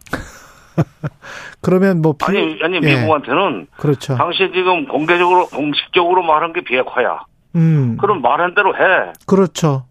그러면 1.61 2.01
뭐 2.01 2.13
비- 2.13 2.25
아니 2.25 2.59
아니 2.63 2.75
예, 2.77 2.79
미국한테는 2.79 3.67
그렇죠. 3.77 4.15
당시 4.15 4.49
지금 4.53 4.87
공개적으로 4.87 5.47
공식적으로 5.47 6.23
말한 6.23 6.53
게 6.53 6.61
비핵화야. 6.61 7.19
음 7.55 7.97
그럼 7.99 8.21
말한 8.21 8.55
대로 8.55 8.75
해. 8.75 9.11
그렇죠. 9.27 9.83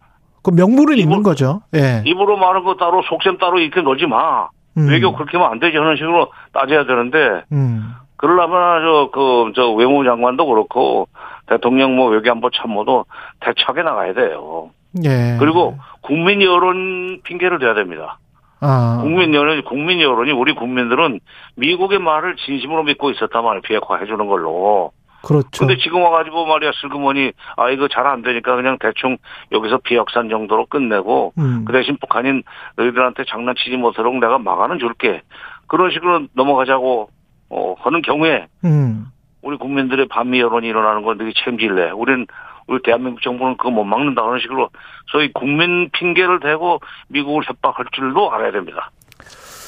그 0.42 0.50
명분은 0.50 0.94
이거- 0.96 1.02
있는 1.02 1.22
거죠. 1.22 1.62
예. 1.74 2.02
입으로 2.06 2.36
말한 2.36 2.64
거 2.64 2.74
따로 2.76 3.02
속셈 3.02 3.38
따로 3.38 3.58
이렇게 3.58 3.80
놀지 3.80 4.06
마. 4.06 4.48
음. 4.76 4.88
외교 4.88 5.12
그렇게 5.14 5.36
하면 5.36 5.52
안 5.52 5.58
되지 5.60 5.76
하는 5.76 5.96
식으로 5.96 6.32
따져야 6.52 6.84
되는데 6.86 7.42
음. 7.52 7.92
그러려면 8.16 8.82
저, 8.82 9.10
그, 9.12 9.52
저 9.54 9.70
외무장관도 9.72 10.46
그렇고 10.46 11.08
대통령 11.48 11.96
뭐 11.96 12.08
외교안보 12.10 12.50
참모도 12.50 13.06
대차게 13.40 13.82
나가야 13.82 14.14
돼요. 14.14 14.70
예. 15.04 15.36
그리고 15.38 15.78
국민 16.00 16.42
여론 16.42 17.20
핑계를 17.22 17.58
대야 17.58 17.74
됩니다. 17.74 18.18
아. 18.60 18.98
국민 19.00 19.34
여론이, 19.34 19.62
국민 19.64 20.00
여론이 20.00 20.32
우리 20.32 20.52
국민들은 20.54 21.20
미국의 21.56 22.00
말을 22.00 22.36
진심으로 22.36 22.82
믿고 22.84 23.10
있었단 23.10 23.44
말이에요. 23.44 23.62
비핵화 23.62 23.96
해 23.96 24.06
주는 24.06 24.26
걸로. 24.26 24.90
그렇죠. 25.22 25.48
근데 25.58 25.76
지금 25.78 26.02
와가지고 26.02 26.46
말이야, 26.46 26.70
슬그머니, 26.80 27.32
아, 27.56 27.70
이거 27.70 27.88
잘 27.88 28.06
안 28.06 28.22
되니까 28.22 28.54
그냥 28.56 28.78
대충 28.80 29.16
여기서 29.52 29.78
비핵산 29.78 30.28
정도로 30.28 30.66
끝내고 30.66 31.32
음. 31.38 31.64
그 31.66 31.72
대신 31.72 31.96
북한인 32.00 32.42
너희들한테 32.76 33.24
장난치지 33.28 33.76
못하도록 33.76 34.14
내가 34.18 34.38
막아는 34.38 34.78
줄게. 34.78 35.22
그런 35.66 35.90
식으로 35.90 36.26
넘어가자고, 36.32 37.10
어, 37.50 37.74
하는 37.78 38.02
경우에 38.02 38.46
음. 38.64 39.06
우리 39.48 39.56
국민들의 39.56 40.08
반미 40.08 40.40
여론이 40.40 40.68
일어나는 40.68 41.02
건 41.02 41.16
되게 41.16 41.32
책임질래. 41.32 41.92
우리는 41.92 42.26
우리 42.66 42.82
대한민국 42.82 43.22
정부는 43.22 43.56
그거 43.56 43.70
못 43.70 43.82
막는다 43.82 44.22
하는 44.22 44.40
식으로 44.40 44.68
소위 45.06 45.32
국민 45.32 45.88
핑계를 45.90 46.40
대고 46.40 46.80
미국을 47.08 47.48
협박할 47.48 47.86
줄도 47.92 48.30
알아야 48.30 48.52
됩니다. 48.52 48.90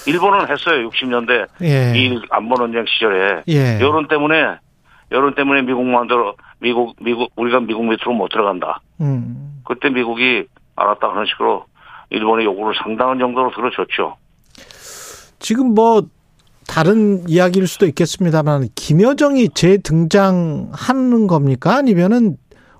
일본은 0.07 0.51
했어요. 0.51 0.87
60년대 0.87 1.47
예. 1.63 1.99
이 1.99 2.21
안보 2.29 2.57
논쟁 2.57 2.85
시절에 2.87 3.43
예. 3.49 3.81
여론 3.81 4.07
때문에 4.07 4.59
여론 5.13 5.35
때문에 5.35 5.63
미국 5.63 5.87
만들어 5.87 6.35
미국 6.59 6.95
미국 7.01 7.33
우리가 7.37 7.61
미국 7.61 7.87
밑으로 7.87 8.13
못 8.13 8.29
들어간다. 8.29 8.83
음. 9.01 9.63
그때 9.65 9.89
미국이 9.89 10.45
알았다 10.77 11.09
하는 11.09 11.25
식으로 11.25 11.65
일본의 12.11 12.45
요구를 12.45 12.75
상당한 12.83 13.19
정도로 13.19 13.51
들어줬죠. 13.53 14.15
지금 15.39 15.73
뭐 15.73 16.03
다른 16.71 17.29
이야기일 17.29 17.67
수도 17.67 17.85
있겠습니다만 17.87 18.69
김여정이 18.77 19.49
재등장하는 19.49 21.27
겁니까? 21.27 21.75
아니면은 21.75 22.37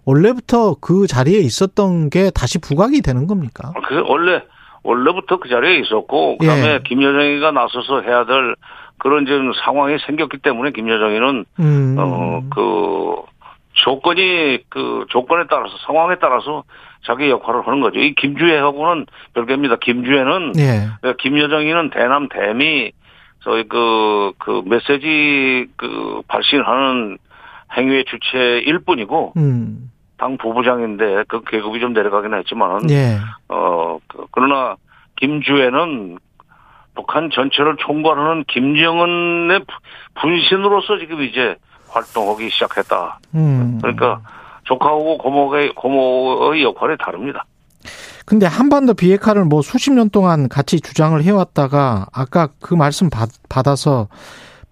원래부터 0.07 0.77
그 0.81 1.09
자리에 1.09 1.41
있었던 1.41 2.09
게 2.09 2.31
다시 2.31 2.61
부각이 2.61 3.03
되는 3.03 3.27
겁니까? 3.27 3.73
그래서 3.89 4.07
원래 4.09 4.43
원래부터 4.85 5.41
그 5.41 5.49
자리에 5.49 5.81
있었고 5.81 6.39
그다음에 6.39 6.75
예. 6.75 6.81
김여정이가 6.87 7.51
나서서 7.51 8.03
해야 8.03 8.25
될 8.27 8.55
그런 8.99 9.27
좀 9.27 9.53
상황이 9.65 9.97
생겼기 10.07 10.39
때문에 10.39 10.71
김여정이는 10.71 11.45
음. 11.59 11.97
어그 11.99 13.23
조건이 13.73 14.59
그 14.69 15.05
조건에 15.09 15.45
따라서 15.51 15.75
상황에 15.87 16.15
따라서 16.21 16.63
자기 17.05 17.29
역할을 17.29 17.67
하는 17.67 17.81
거죠. 17.81 17.99
이 17.99 18.15
김주혜하고는 18.15 19.07
별개입니다. 19.35 19.77
김주혜는 19.81 20.53
예. 20.59 21.13
김여정이는 21.19 21.91
대남 21.91 22.29
대미 22.29 22.93
저희 23.43 23.67
그, 23.69 24.33
그 24.39 24.63
메시지 24.67 25.67
그 25.77 26.23
발신하는 26.29 27.19
행위의 27.77 28.05
주체일 28.07 28.81
뿐이고, 28.81 29.33
음. 29.37 29.91
당 30.19 30.37
부부장인데 30.37 31.25
그 31.29 31.43
계급이 31.45 31.81
좀 31.81 31.93
내려가긴 31.95 32.35
했지만은, 32.35 32.91
예. 32.91 33.17
어, 33.49 33.99
그- 34.07 34.27
그러나 34.33 34.77
김주혜는 35.17 36.19
북한 36.95 37.31
전체를 37.31 37.77
총괄하는 37.79 38.45
김정은의 38.49 39.61
부- 39.61 40.21
분신으로서 40.21 40.99
지금 40.99 41.23
이제 41.23 41.55
활동하기 41.89 42.51
시작했다. 42.51 43.19
음. 43.35 43.79
그러니까 43.81 44.21
조카하고 44.65 45.17
고모의, 45.19 45.73
고모의 45.75 46.63
역할이 46.63 46.97
다릅니다. 46.99 47.45
근데 48.31 48.47
한반도 48.47 48.95
비핵화를 48.95 49.45
뭐 49.45 49.61
수십 49.61 49.91
년 49.91 50.09
동안 50.09 50.49
같이 50.49 50.81
주장을 50.81 51.21
해왔다가 51.21 52.07
아까 52.13 52.51
그 52.61 52.75
말씀 52.75 53.11
받, 53.11 53.29
받아서 53.49 54.07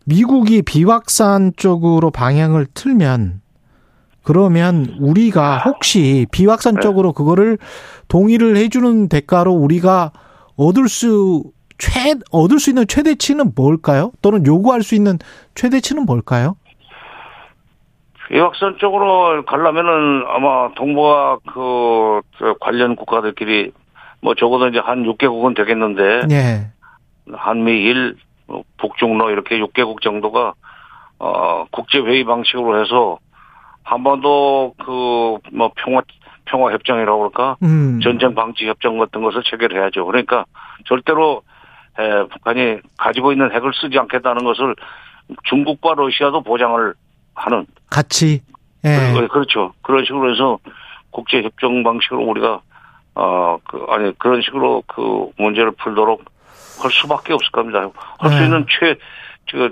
미국이 0.05 0.63
비확산 0.63 1.55
쪽으로 1.57 2.13
방향을 2.13 2.69
틀면 2.73 3.41
그러면 4.23 4.95
우리가 5.01 5.65
혹시 5.65 6.29
비확산 6.31 6.77
네. 6.77 6.83
쪽으로 6.83 7.13
그거를 7.13 7.59
동의를 8.07 8.57
해주는 8.59 9.09
대가로 9.09 9.55
우리가 9.55 10.13
얻을 10.55 10.89
수 10.89 11.43
최, 11.79 12.15
얻을 12.31 12.61
수 12.61 12.71
있는 12.71 12.87
최대치는 12.87 13.55
뭘까요? 13.57 14.13
또는 14.23 14.47
요구할 14.47 14.85
수 14.85 14.95
있는 14.95 15.19
최대치는 15.57 16.07
뭘까요? 16.07 16.55
비확산 18.29 18.77
쪽으로 18.79 19.45
가려면은 19.45 20.25
아마 20.29 20.73
동북아 20.75 21.39
그, 21.47 22.21
저 22.39 22.55
관련 22.61 22.95
국가들끼리 22.95 23.73
뭐 24.21 24.35
적어도 24.35 24.69
이제 24.69 24.79
한 24.79 25.05
6개국은 25.05 25.57
되겠는데 25.57 26.27
예. 26.31 26.67
한미일 27.33 28.17
뭐 28.47 28.65
북중로 28.79 29.31
이렇게 29.31 29.59
6개국 29.59 30.03
정도가 30.03 30.55
어 31.21 31.67
국제 31.71 31.99
회의 31.99 32.25
방식으로 32.25 32.81
해서 32.83 33.19
한반도 33.83 34.75
그뭐 34.85 35.71
평화 35.77 36.03
평화 36.45 36.73
협정이라고 36.73 37.19
그럴까 37.19 37.57
음. 37.63 38.01
전쟁 38.03 38.35
방지 38.35 38.67
협정 38.67 38.99
같은 38.99 39.23
것을 39.23 39.43
체결해야죠. 39.45 40.05
그러니까 40.07 40.45
절대로 40.87 41.43
에, 41.99 42.27
북한이 42.29 42.79
가지고 42.97 43.33
있는 43.33 43.53
핵을 43.53 43.73
쓰지 43.75 43.99
않겠다는 43.99 44.45
것을 44.45 44.75
중국과 45.45 45.95
러시아도 45.95 46.43
보장을 46.43 46.95
하는 47.39 47.67
같이. 47.91 48.43
예. 48.85 49.13
그- 49.15 49.29
그렇죠. 49.29 49.73
그런 49.83 50.05
식으로 50.05 50.33
해서 50.33 50.59
국제 51.11 51.43
협정 51.43 51.83
방식으로 51.83 52.23
우리가 52.25 52.61
어그 53.15 53.87
아니 53.89 54.17
그런 54.19 54.41
식으로 54.43 54.83
그 54.87 55.31
문제를 55.39 55.73
풀도록 55.73 56.25
할 56.81 56.91
수밖에 56.93 57.33
없을 57.33 57.51
겁니다. 57.51 57.89
할수 58.19 58.39
네. 58.39 58.45
있는 58.45 58.67
최저 58.69 59.71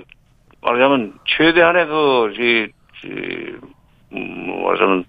말하자면 0.61 1.19
최대한의 1.25 1.85
그, 1.87 2.33
그이 2.35 2.67
음, 4.13 4.63
말하자면 4.63 5.05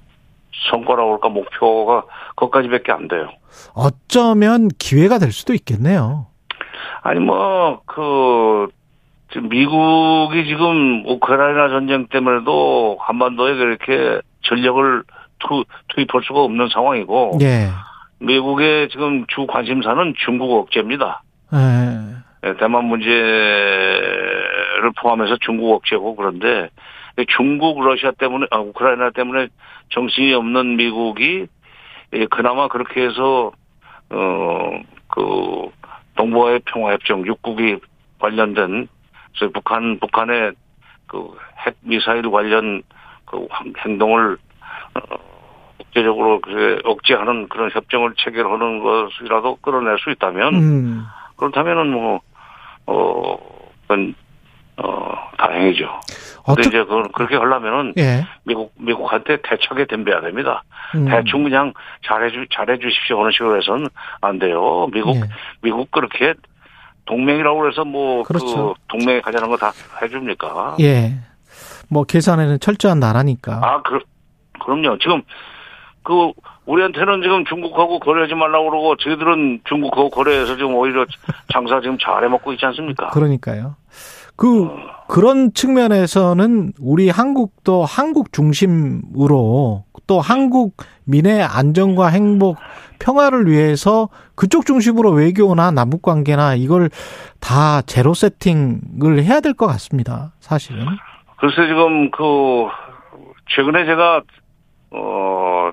성과라고 0.70 1.12
할까 1.14 1.28
목표가 1.28 2.04
거기까지밖에 2.36 2.92
안 2.92 3.08
돼요. 3.08 3.30
어쩌면 3.74 4.68
기회가 4.78 5.18
될 5.18 5.32
수도 5.32 5.54
있겠네요. 5.54 6.26
아니 7.02 7.18
뭐 7.20 7.80
그 7.86 8.68
미국이 9.36 10.46
지금 10.46 11.04
우크라이나 11.06 11.68
전쟁 11.68 12.06
때문에도 12.06 12.96
한반도에 13.00 13.54
그렇게 13.54 14.20
전력을 14.42 15.02
투, 15.38 15.64
투입할 15.88 16.22
수가 16.26 16.40
없는 16.40 16.68
상황이고 16.68 17.38
예. 17.42 17.68
미국의 18.20 18.88
지금 18.88 19.26
주 19.28 19.46
관심사는 19.46 20.14
중국 20.24 20.52
억제입니다. 20.52 21.22
예. 21.52 22.48
예, 22.48 22.54
대만 22.56 22.84
문제를 22.86 23.20
포함해서 25.00 25.36
중국 25.40 25.72
억제고 25.74 26.16
그런데 26.16 26.70
중국 27.36 27.82
러시아 27.82 28.12
때문에 28.12 28.46
아, 28.50 28.58
우크라이나 28.58 29.10
때문에 29.10 29.48
정신이 29.90 30.32
없는 30.34 30.76
미국이 30.76 31.46
예, 32.14 32.26
그나마 32.26 32.68
그렇게 32.68 33.02
해서 33.02 33.52
어그 34.08 35.70
동북아의 36.16 36.60
평화협정 36.64 37.24
6국이 37.24 37.80
관련된 38.18 38.88
그래서 39.38 39.52
북한 39.52 39.98
북한의 40.00 40.52
그 41.06 41.30
핵 41.64 41.74
미사일 41.80 42.22
관련 42.30 42.82
그 43.24 43.46
황- 43.50 43.72
행동을 43.84 44.36
어, 44.94 45.00
국제적으로 45.78 46.40
그 46.40 46.78
억제하는 46.84 47.48
그런 47.48 47.70
협정을 47.72 48.14
체결하는 48.16 48.82
것이라도 48.82 49.56
끌어낼 49.56 49.98
수 49.98 50.10
있다면 50.10 50.54
음. 50.54 51.04
그렇다면은 51.36 51.90
뭐, 51.90 52.20
어, 52.86 53.36
그건, 53.82 54.14
어, 54.76 55.12
다행이죠. 55.36 56.00
근데 56.46 56.62
이제 56.68 56.78
그걸 56.78 57.04
그렇게 57.12 57.36
하려면은 57.36 57.94
예. 57.98 58.24
미국, 58.44 58.72
미국한테 58.78 59.38
대척에 59.42 59.86
덤벼야 59.86 60.20
됩니다. 60.20 60.62
음. 60.94 61.06
대충 61.06 61.44
그냥 61.44 61.72
잘해주, 62.06 62.46
잘해 62.52 62.78
주십시오. 62.78 63.18
하는 63.20 63.30
식으로 63.32 63.56
해서는 63.58 63.88
안 64.20 64.38
돼요. 64.38 64.86
미국, 64.92 65.16
예. 65.16 65.20
미국 65.62 65.90
그렇게 65.90 66.34
동맹이라고 67.08 67.68
해서 67.68 67.84
뭐, 67.84 68.22
그렇죠. 68.22 68.74
그, 68.74 68.98
동맹에 68.98 69.20
가자는 69.22 69.48
거 69.48 69.56
다 69.56 69.72
해줍니까? 70.02 70.76
예. 70.80 71.14
뭐 71.88 72.04
계산에는 72.04 72.60
철저한 72.60 73.00
나라니까. 73.00 73.60
아, 73.62 73.82
그, 73.82 73.98
그럼요. 74.60 74.98
지금, 74.98 75.22
그, 76.02 76.30
우리한테는 76.66 77.22
지금 77.22 77.44
중국하고 77.46 77.98
거래하지 77.98 78.34
말라고 78.34 78.68
그러고, 78.70 78.96
저희들은 78.96 79.60
중국하고 79.64 80.10
거래해서 80.10 80.54
지금 80.56 80.74
오히려 80.74 81.06
장사 81.52 81.80
지금 81.80 81.96
잘해 81.98 82.28
먹고 82.28 82.52
있지 82.52 82.66
않습니까? 82.66 83.08
그러니까요. 83.08 83.74
그 84.38 84.68
그런 85.08 85.52
측면에서는 85.52 86.72
우리 86.80 87.10
한국도 87.10 87.84
한국 87.84 88.32
중심으로 88.32 89.84
또 90.06 90.20
한국민의 90.20 91.42
안전과 91.42 92.06
행복, 92.08 92.56
평화를 93.00 93.46
위해서 93.48 94.08
그쪽 94.36 94.64
중심으로 94.64 95.10
외교나 95.10 95.72
남북 95.72 96.02
관계나 96.02 96.54
이걸 96.54 96.88
다 97.40 97.82
제로 97.82 98.14
세팅을 98.14 99.24
해야 99.24 99.40
될 99.40 99.54
것 99.54 99.66
같습니다. 99.66 100.32
사실은. 100.40 100.86
글쎄 101.38 101.66
지금 101.66 102.10
그 102.12 102.66
최근에 103.56 103.86
제가 103.86 104.22
어 104.92 105.70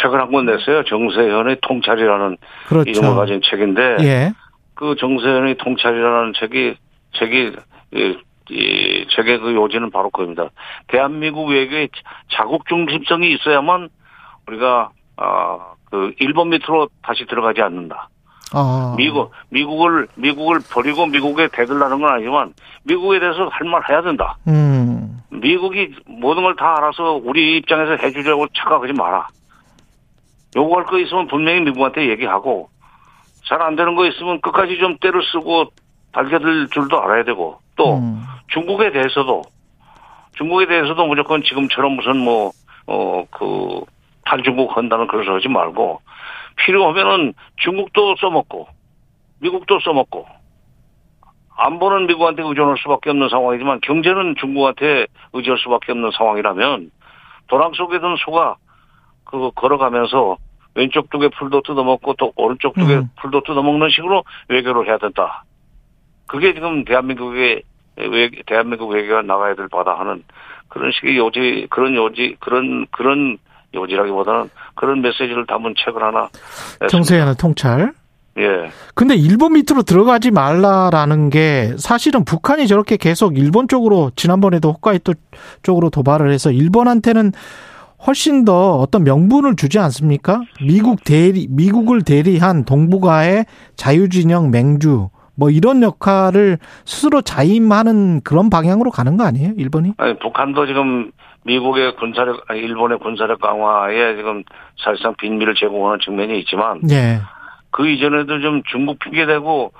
책을 0.00 0.20
한 0.20 0.30
권 0.30 0.46
냈어요. 0.46 0.84
정세현의 0.84 1.58
통찰이라는 1.62 2.36
이름을 2.70 2.84
그렇죠. 2.84 3.14
가진 3.14 3.40
책인데 3.42 3.96
예. 4.00 4.32
그 4.74 4.94
정세현의 4.98 5.56
통찰이라는 5.58 6.32
책이 6.40 6.76
책이 7.18 7.52
이, 7.92 8.18
이 8.50 9.06
책의 9.10 9.38
그 9.40 9.54
요지는 9.54 9.90
바로 9.90 10.10
그겁니다. 10.10 10.48
대한민국 10.88 11.48
외교에 11.48 11.88
자국 12.32 12.66
중심성이 12.68 13.32
있어야만 13.34 13.88
우리가 14.46 14.90
아그 15.16 16.14
일본 16.20 16.50
밑으로 16.50 16.88
다시 17.02 17.24
들어가지 17.26 17.62
않는다. 17.62 18.08
아. 18.52 18.94
미국 18.96 19.32
미국을 19.48 20.06
미국을 20.14 20.60
버리고 20.72 21.06
미국에 21.06 21.48
대들라는 21.48 22.00
건 22.00 22.10
아니지만 22.12 22.54
미국에 22.84 23.18
대해서 23.18 23.48
할 23.48 23.66
말 23.68 23.82
해야 23.90 24.02
된다. 24.02 24.36
음. 24.46 25.18
미국이 25.30 25.94
모든 26.06 26.42
걸 26.44 26.54
다 26.56 26.76
알아서 26.78 27.20
우리 27.22 27.56
입장에서 27.58 27.96
해주려고 28.02 28.46
착각하지 28.56 28.92
마라. 28.92 29.26
요구할 30.56 30.84
거 30.84 30.98
있으면 30.98 31.26
분명히 31.26 31.60
미국한테 31.62 32.08
얘기하고 32.10 32.70
잘 33.48 33.60
안 33.62 33.74
되는 33.76 33.94
거 33.96 34.06
있으면 34.06 34.40
끝까지 34.40 34.78
좀 34.78 34.96
때를 34.98 35.22
쓰고 35.32 35.66
달겨들 36.12 36.68
줄도 36.68 37.00
알아야 37.02 37.24
되고 37.24 37.58
또 37.76 37.98
음. 37.98 38.22
중국에 38.48 38.92
대해서도 38.92 39.42
중국에 40.36 40.66
대해서도 40.66 41.06
무조건 41.06 41.42
지금처럼 41.42 41.92
무슨 41.92 42.16
뭐 42.18 42.52
어 42.86 43.26
그 43.30 43.80
탈중국 44.24 44.76
한다는 44.76 45.06
그런 45.06 45.24
소리 45.24 45.34
하지 45.34 45.48
말고 45.48 46.00
필요하면은 46.56 47.34
중국도 47.56 48.16
써먹고 48.16 48.68
미국도 49.40 49.80
써먹고 49.80 50.26
안보는 51.58 52.06
미국한테 52.06 52.42
의존할 52.42 52.76
수밖에 52.78 53.10
없는 53.10 53.28
상황이지만 53.28 53.80
경제는 53.80 54.36
중국한테 54.38 55.06
의지할 55.32 55.58
수밖에 55.58 55.92
없는 55.92 56.10
상황이라면 56.16 56.90
도랑 57.48 57.72
속에 57.74 57.98
든 57.98 58.16
소가 58.24 58.56
그 59.24 59.50
걸어가면서 59.54 60.36
왼쪽 60.74 61.08
두개 61.10 61.28
풀도 61.28 61.62
뜯어먹고 61.62 62.14
또 62.14 62.32
오른쪽 62.36 62.74
두개 62.74 62.96
음. 62.96 63.10
풀도 63.20 63.42
뜯어먹는 63.42 63.88
식으로 63.90 64.24
외교를 64.48 64.86
해야 64.86 64.98
된다. 64.98 65.44
그게 66.26 66.54
지금 66.54 66.84
대한민국의 66.84 67.62
외 67.96 68.30
대한민국 68.46 68.90
외교가 68.90 69.22
나가야 69.22 69.54
될 69.54 69.68
바다 69.68 69.98
하는 69.98 70.22
그런 70.68 70.92
식의 70.92 71.16
요지 71.16 71.66
그런 71.70 71.94
요지 71.94 72.36
그런 72.40 72.86
그런 72.90 73.38
요지라기보다는 73.74 74.50
그런 74.74 75.02
메시지를 75.02 75.46
담은 75.46 75.74
책을 75.84 76.02
하나 76.02 76.28
냈습니다. 76.80 76.88
정세현의 76.88 77.34
통찰. 77.36 77.92
예. 78.38 78.70
근데 78.94 79.14
일본 79.14 79.54
밑으로 79.54 79.82
들어가지 79.82 80.30
말라라는 80.30 81.30
게 81.30 81.72
사실은 81.78 82.24
북한이 82.24 82.66
저렇게 82.66 82.98
계속 82.98 83.38
일본 83.38 83.66
쪽으로 83.66 84.10
지난번에도 84.14 84.72
홋카이도 84.72 85.14
쪽으로 85.62 85.88
도발을 85.88 86.30
해서 86.30 86.50
일본한테는 86.50 87.32
훨씬 88.06 88.44
더 88.44 88.76
어떤 88.76 89.04
명분을 89.04 89.56
주지 89.56 89.78
않습니까? 89.78 90.42
미국 90.60 91.02
대리 91.02 91.46
미국을 91.48 92.02
대리한 92.02 92.64
동북아의 92.64 93.46
자유진영 93.76 94.50
맹주 94.50 95.08
뭐 95.36 95.50
이런 95.50 95.82
역할을 95.82 96.58
스스로 96.84 97.22
자임하는 97.22 98.22
그런 98.22 98.50
방향으로 98.50 98.90
가는 98.90 99.16
거 99.16 99.24
아니에요? 99.24 99.52
일본이? 99.56 99.92
아니, 99.98 100.18
북한도 100.18 100.66
지금 100.66 101.12
미국의 101.44 101.96
군사력, 101.96 102.44
아니, 102.48 102.60
일본의 102.60 102.98
군사력 102.98 103.40
강화에 103.40 104.16
지금 104.16 104.42
사실상 104.82 105.14
빈미를 105.16 105.54
제공하는 105.54 106.00
측면이 106.04 106.38
있지만 106.40 106.80
예. 106.90 107.20
그 107.70 107.86
이전에도 107.88 108.40
좀 108.40 108.62
중국 108.70 108.98
핑계대고 108.98 109.72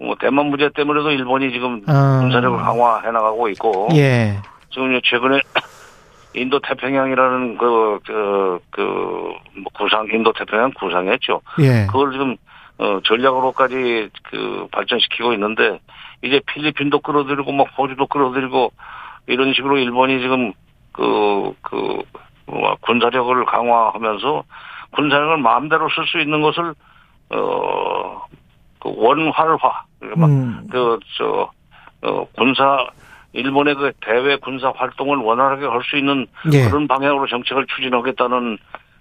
뭐 0.00 0.16
대만 0.20 0.46
문제 0.46 0.68
때문에도 0.74 1.10
일본이 1.10 1.52
지금 1.52 1.82
아. 1.86 2.18
군사력을 2.20 2.58
강화해 2.58 3.10
나가고 3.10 3.48
있고 3.50 3.88
예. 3.94 4.38
지금 4.70 5.00
최근에 5.02 5.40
인도 6.34 6.58
태평양이라는 6.60 7.58
그, 7.58 8.00
그, 8.04 8.58
그, 8.70 8.80
뭐 8.82 9.72
구상, 9.72 10.08
인도 10.12 10.32
태평양 10.32 10.72
구상했죠. 10.72 11.40
예. 11.60 11.86
그걸 11.86 12.10
지금, 12.10 12.36
어, 12.78 13.00
전략으로까지 13.04 14.10
그 14.24 14.66
발전시키고 14.72 15.32
있는데, 15.34 15.80
이제 16.22 16.40
필리핀도 16.46 17.00
끌어들이고, 17.00 17.52
막 17.52 17.68
호주도 17.78 18.06
끌어들이고, 18.06 18.72
이런 19.26 19.52
식으로 19.54 19.78
일본이 19.78 20.20
지금 20.20 20.52
그, 20.92 21.54
그, 21.62 22.02
뭐 22.46 22.76
군사력을 22.82 23.44
강화하면서 23.46 24.44
군사력을 24.92 25.38
마음대로 25.38 25.88
쓸 25.90 26.06
수 26.06 26.20
있는 26.20 26.42
것을, 26.42 26.74
어, 27.30 28.22
그 28.80 28.92
원활화. 28.96 29.84
막 30.16 30.28
음. 30.28 30.66
그, 30.70 30.98
저, 31.16 31.50
어, 32.02 32.26
군사, 32.36 32.86
일본의 33.32 33.74
그 33.74 33.92
대외 34.00 34.36
군사 34.36 34.72
활동을 34.76 35.16
원활하게 35.18 35.66
할 35.66 35.82
수 35.82 35.96
있는 35.96 36.26
예. 36.52 36.68
그런 36.68 36.86
방향으로 36.86 37.26
정책을 37.26 37.66
추진하겠다는, 37.66 38.58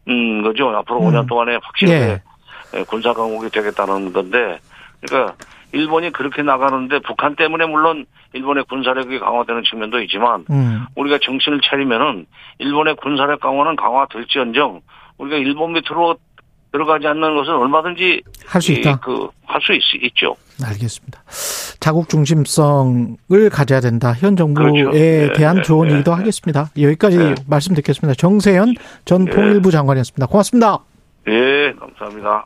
음, 0.10 0.44
거죠. 0.44 0.70
앞으로 0.70 1.02
음. 1.02 1.12
5년 1.12 1.28
동안에 1.28 1.60
확실하게 1.62 2.00
예. 2.00 2.22
예, 2.76 2.84
군사 2.84 3.14
강국이 3.14 3.50
되겠다는 3.50 4.14
건데, 4.14 4.60
그러니까 5.02 5.36
일본이 5.72 6.12
그렇게 6.12 6.44
나가는데 6.44 7.00
북한 7.00 7.36
때문에 7.36 7.66
물론 7.66 8.06
일본의 8.34 8.66
군사력이 8.70 9.20
강화되는 9.20 9.64
측면도 9.70 10.02
있지만 10.04 10.46
음. 10.52 10.86
우리가 10.96 11.18
정신을 11.24 11.62
차리면은 11.68 12.26
일본의 12.60 12.96
군사력 12.98 13.40
강화는 13.40 13.76
강화될지언정 13.76 14.82
우리가 15.18 15.38
일본 15.38 15.74
밑으로 15.74 16.18
들어가지 16.72 17.06
않는 17.08 17.36
것은 17.36 17.54
얼마든지 17.56 18.22
할 18.48 18.62
수 18.62 18.72
있다. 18.72 19.00
그할 19.00 19.62
수 19.62 19.74
있죠. 20.02 20.36
알겠습니다. 20.64 21.22
자국 21.80 22.08
중심성을 22.10 23.50
가져야 23.52 23.80
된다. 23.80 24.14
현 24.14 24.36
정부에 24.36 24.72
그렇죠. 24.72 24.92
네, 24.92 25.34
대한 25.34 25.58
네, 25.58 25.62
조언이기도 25.64 26.12
네, 26.12 26.18
하겠습니다. 26.18 26.70
여기까지 26.80 27.18
네. 27.18 27.36
말씀 27.48 27.76
듣겠습니다. 27.76 28.16
정세현 28.16 28.76
전 29.06 29.26
네. 29.26 29.32
통일부 29.32 29.72
장관이었습니다. 29.72 30.28
고맙습니다. 30.28 30.80
예, 31.28 31.74
감사합니다. 31.80 32.46